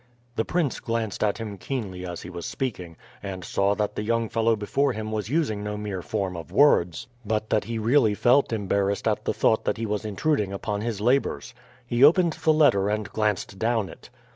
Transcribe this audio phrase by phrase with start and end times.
[0.35, 4.29] The prince glanced at him keenly as he was speaking, and saw that the young
[4.29, 8.51] fellow before him was using no mere form of words, but that he really felt
[8.51, 11.53] embarrassed at the thought that he was intruding upon his labours.
[11.85, 14.09] He opened the letter and glanced down it.